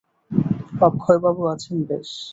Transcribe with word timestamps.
অক্ষয়বাবু 0.81 1.41
আছেন 1.53 1.77
বেশ। 1.87 2.09